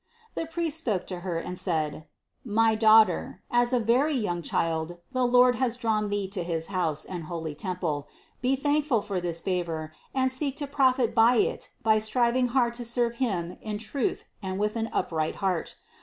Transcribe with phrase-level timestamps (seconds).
[0.33, 0.41] 468.
[0.41, 2.07] The priest spoke to Her and said:
[2.43, 6.69] "My Daugh ter, as a very young Child the Lord has drawn Thee to his
[6.69, 8.07] house and holy temple;
[8.41, 12.83] be thankful for this favor and seek to profit by it by striving hard to
[12.83, 15.75] serve Him in truth and with an upright heart.